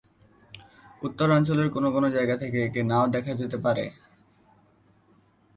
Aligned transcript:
উত্তরাঞ্চলের 1.01 1.69
কোন 1.69 1.85
কোন 1.91 2.03
জায়গা 2.09 2.35
থেকে 2.37 2.57
একে 2.63 2.81
নাও 2.83 3.05
দেখা 3.07 3.33
যেতে 3.33 3.57
পারে। 3.57 3.85